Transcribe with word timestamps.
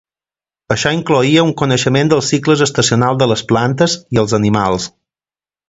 Això 0.75 0.93
incloïa 0.95 1.43
un 1.47 1.51
coneixement 1.63 2.09
dels 2.13 2.31
cicles 2.33 2.65
estacionals 2.69 3.21
de 3.21 3.29
les 3.33 3.45
plantes 3.53 3.99
i 4.17 4.25
els 4.25 4.35
animals. 4.43 4.93